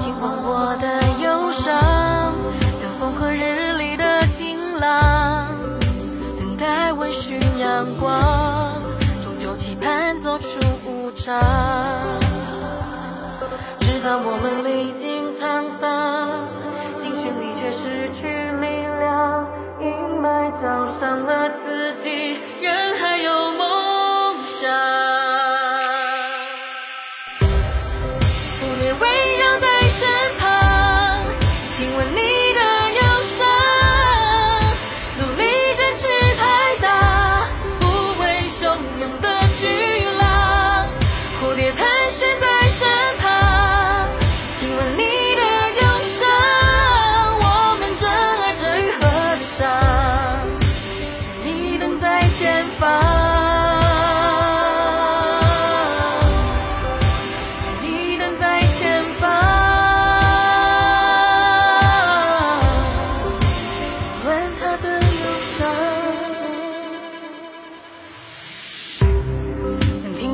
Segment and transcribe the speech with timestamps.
[0.00, 0.88] 轻晃我的
[1.22, 2.34] 忧伤
[2.80, 5.46] 等风和日丽的晴朗
[6.38, 8.82] 等待温煦阳光
[9.24, 11.89] 终究期盼走出无常。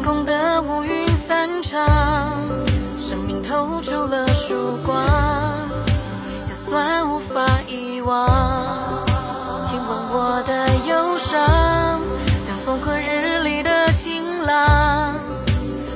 [0.06, 1.84] 空的乌云散场，
[2.96, 5.04] 生命透出了曙光，
[6.48, 8.24] 就算无法遗忘，
[9.66, 12.00] 亲吻我的忧伤，
[12.46, 15.16] 等风和日丽的晴朗。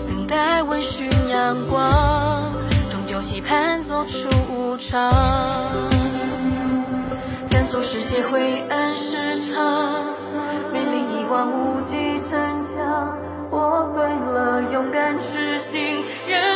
[0.08, 2.52] 等待温煦阳光，
[2.90, 5.12] 终究期盼走出无常。
[7.48, 10.04] 探索世界灰暗市场，
[10.72, 11.69] 面临一望无
[14.80, 16.49] 勇敢痴心，人